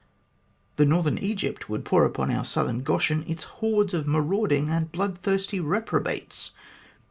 [0.77, 5.15] The northern Egypt would pour upon our southern Goshen its hordes of marauding and blood
[5.15, 6.49] thirsty reprobates.